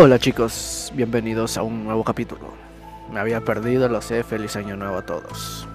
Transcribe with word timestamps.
Hola 0.00 0.20
chicos, 0.20 0.92
bienvenidos 0.94 1.58
a 1.58 1.64
un 1.64 1.82
nuevo 1.82 2.04
capítulo. 2.04 2.52
Me 3.10 3.18
había 3.18 3.40
perdido, 3.40 3.88
lo 3.88 4.00
sé, 4.00 4.22
feliz 4.22 4.54
año 4.54 4.76
nuevo 4.76 4.98
a 4.98 5.02
todos. 5.04 5.66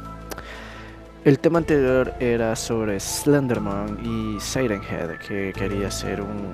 El 1.25 1.39
tema 1.39 1.57
anterior 1.57 2.13
era 2.21 2.55
sobre 2.55 3.01
Slenderman 3.01 3.99
y 4.01 4.39
Siren 4.39 4.81
Head, 4.81 5.17
que 5.17 5.51
quería 5.51 5.89
hacer 5.89 6.21
un 6.21 6.53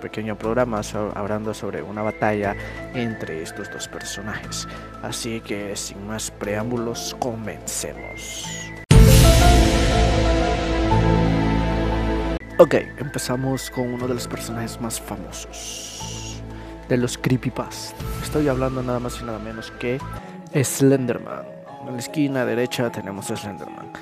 pequeño 0.00 0.38
programa 0.38 0.80
hablando 1.14 1.52
sobre 1.52 1.82
una 1.82 2.00
batalla 2.00 2.56
entre 2.94 3.42
estos 3.42 3.70
dos 3.70 3.88
personajes. 3.88 4.66
Así 5.02 5.42
que 5.42 5.76
sin 5.76 6.06
más 6.06 6.30
preámbulos, 6.30 7.14
comencemos. 7.18 8.46
Ok, 12.56 12.76
empezamos 12.96 13.70
con 13.70 13.92
uno 13.92 14.08
de 14.08 14.14
los 14.14 14.26
personajes 14.26 14.80
más 14.80 14.98
famosos 14.98 15.92
de 16.88 16.96
los 16.96 17.18
creepypasta. 17.18 17.96
Estoy 18.22 18.48
hablando 18.48 18.82
nada 18.82 18.98
más 18.98 19.20
y 19.20 19.24
nada 19.24 19.38
menos 19.38 19.70
que 19.72 19.98
Slenderman. 20.54 21.44
En 21.86 21.94
la 21.94 21.98
esquina 21.98 22.44
derecha 22.44 22.90
tenemos 22.90 23.30
a 23.30 23.36
Slenderman. 23.36 23.92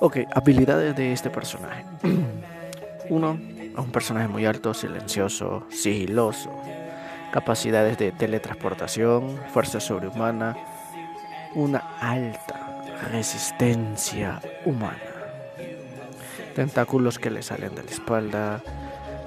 Ok, 0.00 0.18
habilidades 0.34 0.96
de 0.96 1.12
este 1.12 1.30
personaje. 1.30 1.84
Uno, 3.08 3.38
un 3.76 3.90
personaje 3.92 4.28
muy 4.28 4.46
alto, 4.46 4.74
silencioso, 4.74 5.66
sigiloso. 5.70 6.50
Capacidades 7.32 7.98
de 7.98 8.12
teletransportación, 8.12 9.38
fuerza 9.52 9.80
sobrehumana, 9.80 10.56
una 11.54 11.78
alta 12.00 12.84
resistencia 13.10 14.40
humana. 14.64 14.98
Tentáculos 16.54 17.18
que 17.18 17.30
le 17.30 17.42
salen 17.42 17.74
de 17.74 17.82
la 17.82 17.90
espalda, 17.90 18.62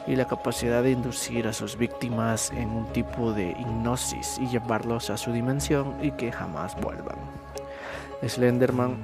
y 0.07 0.15
la 0.15 0.25
capacidad 0.25 0.81
de 0.83 0.91
inducir 0.91 1.47
a 1.47 1.53
sus 1.53 1.77
víctimas 1.77 2.51
en 2.51 2.69
un 2.69 2.85
tipo 2.93 3.33
de 3.33 3.51
hipnosis 3.51 4.39
y 4.39 4.47
llevarlos 4.47 5.09
a 5.09 5.17
su 5.17 5.33
dimensión 5.33 5.97
y 6.01 6.11
que 6.11 6.31
jamás 6.31 6.79
vuelvan. 6.79 7.17
Slenderman 8.25 8.97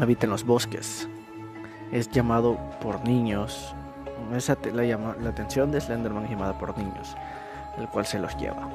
habita 0.00 0.24
en 0.24 0.30
los 0.30 0.44
bosques. 0.44 1.08
Es 1.92 2.10
llamado 2.10 2.58
por 2.80 3.04
niños. 3.04 3.74
Esa 4.34 4.56
la, 4.72 4.84
llama, 4.84 5.14
la 5.20 5.30
atención 5.30 5.70
de 5.70 5.80
Slenderman 5.80 6.24
es 6.24 6.30
llamada 6.30 6.58
por 6.58 6.76
niños, 6.76 7.16
el 7.78 7.86
cual 7.88 8.06
se 8.06 8.18
los 8.18 8.36
lleva. 8.38 8.68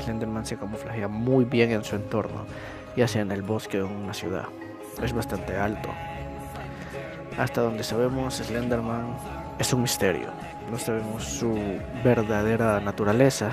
Slenderman 0.00 0.46
se 0.46 0.56
camuflajea 0.56 1.08
muy 1.08 1.44
bien 1.44 1.70
en 1.70 1.84
su 1.84 1.96
entorno, 1.96 2.46
ya 2.96 3.06
sea 3.08 3.22
en 3.22 3.32
el 3.32 3.42
bosque 3.42 3.80
o 3.82 3.86
en 3.86 3.92
una 3.92 4.14
ciudad. 4.14 4.46
Es 5.02 5.12
bastante 5.12 5.56
alto. 5.56 5.90
Hasta 7.36 7.60
donde 7.60 7.84
sabemos, 7.84 8.34
Slenderman 8.34 9.16
es 9.58 9.72
un 9.72 9.82
misterio 9.82 10.28
no 10.70 10.78
sabemos 10.78 11.24
su 11.24 11.58
verdadera 12.04 12.80
naturaleza, 12.80 13.50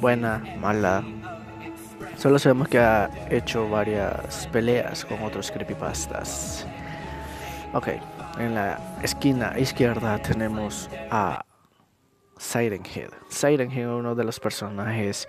buena, 0.00 0.42
mala. 0.58 1.04
Solo 2.16 2.38
sabemos 2.38 2.68
que 2.68 2.78
ha 2.78 3.10
hecho 3.30 3.68
varias 3.68 4.46
peleas 4.48 5.04
con 5.04 5.22
otros 5.22 5.50
creepypastas. 5.50 6.66
Ok, 7.74 7.88
en 8.38 8.54
la 8.54 8.78
esquina 9.02 9.58
izquierda 9.58 10.18
tenemos 10.18 10.88
a 11.10 11.44
Siren 12.38 12.82
Head. 12.84 13.10
Siren 13.28 13.70
Head, 13.70 13.88
uno 13.88 14.14
de 14.14 14.24
los 14.24 14.40
personajes 14.40 15.28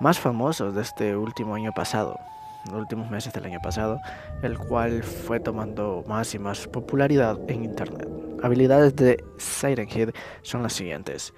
más 0.00 0.18
famosos 0.18 0.74
de 0.74 0.82
este 0.82 1.16
último 1.16 1.54
año 1.54 1.72
pasado, 1.72 2.18
los 2.70 2.80
últimos 2.80 3.10
meses 3.10 3.32
del 3.32 3.44
año 3.44 3.60
pasado, 3.62 4.00
el 4.42 4.58
cual 4.58 5.02
fue 5.02 5.40
tomando 5.40 6.04
más 6.06 6.34
y 6.34 6.38
más 6.38 6.66
popularidad 6.66 7.38
en 7.48 7.64
internet 7.64 8.08
habilidades 8.44 8.94
de 8.94 9.24
Siren 9.38 9.88
Head 9.88 10.10
son 10.42 10.62
las 10.62 10.74
siguientes. 10.74 11.32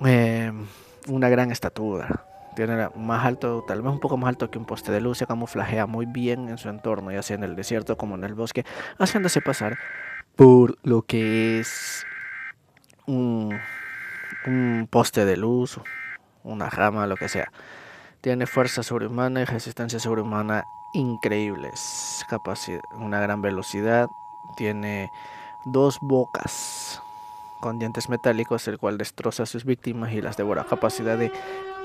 Em, 0.00 0.66
una 1.08 1.28
gran 1.28 1.50
estatura. 1.50 2.24
Tiene 2.56 2.88
más 2.96 3.24
alto, 3.26 3.62
tal 3.68 3.82
vez 3.82 3.92
un 3.92 4.00
poco 4.00 4.16
más 4.16 4.30
alto 4.30 4.50
que 4.50 4.58
un 4.58 4.64
poste 4.64 4.90
de 4.90 5.02
luz. 5.02 5.18
Se 5.18 5.26
camuflajea 5.26 5.86
muy 5.86 6.06
bien 6.06 6.48
en 6.48 6.56
su 6.56 6.70
entorno, 6.70 7.12
ya 7.12 7.22
sea 7.22 7.36
en 7.36 7.44
el 7.44 7.56
desierto 7.56 7.98
como 7.98 8.14
en 8.14 8.24
el 8.24 8.34
bosque, 8.34 8.64
haciéndose 8.98 9.42
pasar 9.42 9.78
por 10.34 10.78
lo 10.82 11.02
que 11.02 11.60
es 11.60 12.06
un, 13.06 13.54
un 14.46 14.88
poste 14.90 15.26
de 15.26 15.36
luz, 15.36 15.78
una 16.42 16.70
rama, 16.70 17.06
lo 17.06 17.16
que 17.16 17.28
sea. 17.28 17.52
Tiene 18.20 18.46
fuerza 18.46 18.82
sobrehumana 18.82 19.40
y 19.40 19.44
resistencia 19.46 19.98
sobrehumana 19.98 20.66
increíbles. 20.92 22.26
Una 22.92 23.18
gran 23.18 23.40
velocidad. 23.40 24.10
Tiene 24.56 25.10
dos 25.64 26.00
bocas 26.00 27.02
con 27.60 27.78
dientes 27.78 28.10
metálicos, 28.10 28.68
el 28.68 28.78
cual 28.78 28.98
destroza 28.98 29.44
a 29.44 29.46
sus 29.46 29.64
víctimas 29.64 30.12
y 30.12 30.20
las 30.20 30.36
devora. 30.36 30.64
Capacidad 30.64 31.16
de 31.16 31.32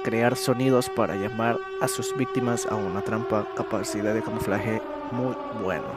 crear 0.03 0.35
sonidos 0.35 0.89
para 0.89 1.15
llamar 1.15 1.57
a 1.81 1.87
sus 1.87 2.13
víctimas 2.17 2.65
a 2.65 2.75
una 2.75 3.01
trampa. 3.01 3.47
Capacidad 3.55 4.13
de 4.13 4.21
camuflaje 4.21 4.81
muy 5.13 5.35
bueno. 5.63 5.87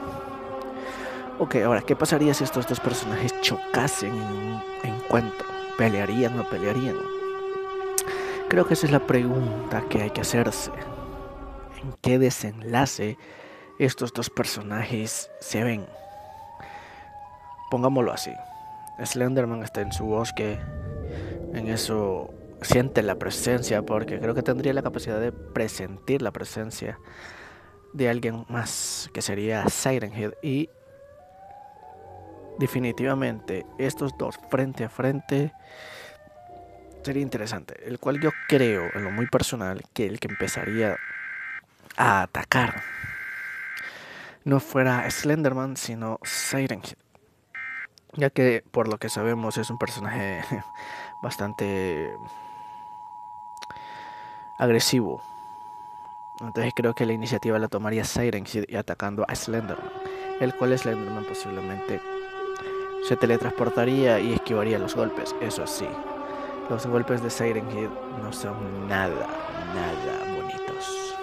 Ok, 1.41 1.57
ahora, 1.57 1.83
¿qué 1.83 1.97
pasaría 1.97 2.33
si 2.33 2.45
estos 2.45 2.69
dos 2.69 2.79
personajes 2.79 3.35
chocasen 3.41 4.15
en 4.15 4.23
un 4.23 4.63
encuentro? 4.85 5.47
¿Pelearían 5.77 6.35
o 6.35 6.37
no 6.39 6.49
pelearían? 6.49 6.97
Creo 8.49 8.67
que 8.67 8.73
esa 8.75 8.87
es 8.87 8.93
la 8.93 9.07
pregunta 9.07 9.85
que 9.91 10.01
hay 10.01 10.11
que 10.11 10.23
hacerse. 10.23 10.71
¿En 11.83 11.93
qué 12.01 12.19
desenlace 12.19 13.19
estos 13.79 14.15
dos 14.15 14.31
personajes 14.31 15.31
se 15.39 15.63
ven? 15.63 15.87
Pongámoslo 17.71 18.11
así. 18.11 18.33
Slenderman 19.05 19.63
está 19.63 19.83
en 19.83 19.93
su 19.93 20.07
bosque. 20.07 20.59
En 21.53 21.69
eso 21.69 22.31
siente 22.63 23.03
la 23.03 23.17
presencia 23.17 23.83
porque 23.83 24.19
creo 24.19 24.35
que 24.35 24.43
tendría 24.43 24.73
la 24.73 24.83
capacidad 24.83 25.21
de 25.21 25.31
presentir 25.31 26.23
la 26.23 26.31
presencia 26.31 26.99
de 27.93 28.09
alguien 28.09 28.47
más 28.49 29.11
que 29.13 29.21
sería 29.21 29.69
Siren 29.69 30.13
Head 30.13 30.33
y 30.43 30.71
definitivamente 32.59 33.67
estos 33.79 34.17
dos 34.19 34.39
frente 34.51 34.85
a 34.85 34.89
frente 34.89 35.53
sería 37.09 37.23
interesante 37.23 37.89
el 37.89 37.99
cual 37.99 38.21
yo 38.21 38.33
creo 38.49 38.91
en 38.95 39.03
lo 39.03 39.11
muy 39.11 39.27
personal 39.29 39.83
que 39.95 40.07
el 40.07 40.21
que 40.21 40.29
empezaría 40.29 40.99
a 41.97 42.21
atacar 42.21 42.83
no 44.45 44.61
fuera 44.61 45.11
Slenderman 45.11 45.79
sino 45.79 46.19
Siren 46.23 46.83
Head 46.83 46.99
ya 48.13 48.29
que 48.29 48.63
por 48.71 48.89
lo 48.89 48.99
que 48.99 49.09
sabemos 49.09 49.57
es 49.57 49.71
un 49.71 49.79
personaje 49.79 50.43
bastante 51.23 52.11
agresivo. 54.59 55.23
Entonces 56.41 56.75
creo 56.77 56.95
que 56.95 57.07
la 57.07 57.15
iniciativa 57.15 57.59
la 57.59 57.69
tomaría 57.69 58.05
Siren 58.05 58.45
y 58.69 58.77
atacando 58.77 59.25
a 59.29 59.35
Slenderman, 59.35 59.91
el 60.41 60.55
cual 60.55 60.79
Slenderman 60.79 61.25
posiblemente 61.25 62.03
se 63.09 63.17
teletransportaría 63.17 64.21
y 64.21 64.35
esquivaría 64.35 64.79
los 64.79 64.95
golpes, 64.95 65.35
eso 65.41 65.67
sí. 65.67 65.89
Los 66.69 66.87
golpes 66.87 67.23
de 67.23 67.31
Siren 67.31 67.65
no 68.23 68.31
son 68.31 68.89
nada, 68.89 69.27
nada 69.75 70.37
bonitos. 70.37 71.15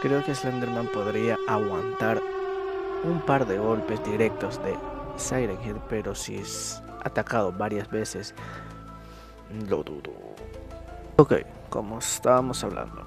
Creo 0.00 0.24
que 0.24 0.34
Slenderman 0.34 0.86
podría 0.86 1.36
aguantar 1.48 2.22
un 3.02 3.20
par 3.20 3.46
de 3.46 3.58
golpes 3.58 4.02
directos 4.04 4.62
de 4.62 4.76
Siren 5.16 5.58
Head, 5.60 5.76
pero 5.88 6.14
si 6.14 6.36
es 6.36 6.80
atacado 7.04 7.50
varias 7.50 7.90
veces, 7.90 8.32
lo 9.68 9.82
dudo. 9.82 10.12
Ok, 11.16 11.34
como 11.68 11.98
estábamos 11.98 12.62
hablando, 12.62 13.04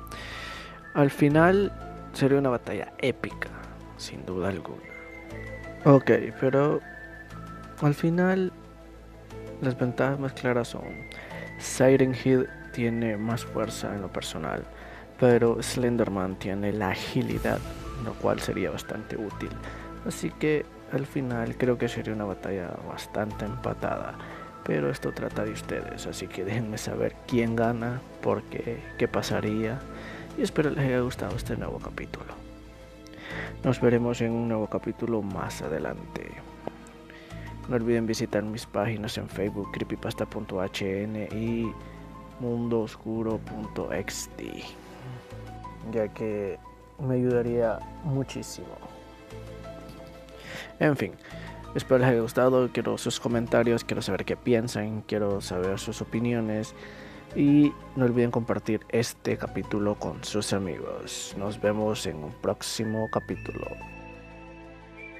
al 0.95 1.11
final 1.11 1.71
sería 2.11 2.39
una 2.39 2.49
batalla 2.49 2.91
épica, 2.97 3.47
sin 3.95 4.25
duda 4.25 4.49
alguna. 4.49 4.83
Ok, 5.85 6.11
pero 6.41 6.81
al 7.81 7.93
final 7.93 8.51
las 9.61 9.77
ventajas 9.77 10.19
más 10.19 10.33
claras 10.33 10.69
son 10.69 10.83
Siren 11.59 12.15
Head 12.15 12.45
tiene 12.71 13.17
más 13.17 13.43
fuerza 13.43 13.93
en 13.93 14.01
lo 14.01 14.11
personal, 14.11 14.63
pero 15.19 15.61
Slenderman 15.61 16.37
tiene 16.37 16.71
la 16.71 16.89
agilidad, 16.89 17.59
lo 18.05 18.13
cual 18.13 18.39
sería 18.39 18.71
bastante 18.71 19.17
útil. 19.17 19.49
Así 20.07 20.29
que 20.31 20.65
al 20.93 21.05
final 21.05 21.57
creo 21.57 21.77
que 21.77 21.89
sería 21.89 22.13
una 22.13 22.25
batalla 22.25 22.71
bastante 22.87 23.45
empatada. 23.45 24.15
Pero 24.63 24.89
esto 24.89 25.11
trata 25.11 25.43
de 25.43 25.51
ustedes, 25.51 26.05
así 26.05 26.27
que 26.27 26.45
déjenme 26.45 26.77
saber 26.77 27.15
quién 27.27 27.55
gana, 27.55 28.01
por 28.21 28.43
qué, 28.43 28.79
qué 28.97 29.07
pasaría. 29.07 29.79
Y 30.37 30.43
espero 30.43 30.69
les 30.69 30.85
haya 30.85 30.99
gustado 30.99 31.35
este 31.35 31.57
nuevo 31.57 31.79
capítulo. 31.79 32.33
Nos 33.63 33.81
veremos 33.81 34.21
en 34.21 34.31
un 34.31 34.47
nuevo 34.47 34.67
capítulo 34.67 35.21
más 35.21 35.61
adelante. 35.61 36.29
No 37.69 37.75
olviden 37.75 38.07
visitar 38.07 38.43
mis 38.43 38.65
páginas 38.65 39.17
en 39.19 39.29
Facebook, 39.29 39.71
creepypasta.hn 39.71 41.37
y 41.37 41.71
mundooscuro.xt, 42.39 44.41
ya 45.93 46.07
que 46.07 46.57
me 46.99 47.15
ayudaría 47.15 47.77
muchísimo. 48.03 48.67
En 50.79 50.97
fin, 50.97 51.13
espero 51.75 51.99
les 51.99 52.07
haya 52.07 52.21
gustado, 52.21 52.69
quiero 52.73 52.97
sus 52.97 53.19
comentarios, 53.19 53.83
quiero 53.83 54.01
saber 54.01 54.25
qué 54.25 54.35
piensan, 54.35 55.01
quiero 55.01 55.39
saber 55.39 55.77
sus 55.77 56.01
opiniones 56.01 56.73
Y 57.35 57.71
no 57.95 58.05
olviden 58.05 58.31
compartir 58.31 58.81
este 58.89 59.37
capítulo 59.37 59.93
con 59.93 60.23
sus 60.23 60.53
amigos. 60.53 61.35
Nos 61.37 61.61
vemos 61.61 62.07
en 62.07 62.23
un 62.23 62.31
próximo 62.31 63.07
capítulo. 63.11 63.67